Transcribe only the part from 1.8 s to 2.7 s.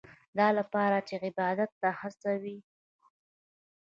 ته هڅوي.